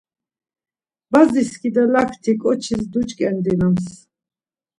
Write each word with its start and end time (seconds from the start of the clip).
Bazi 1.11 1.43
skidalakti 1.49 2.33
ǩoçis 2.41 2.83
duç̌ǩendinams. 2.91 3.85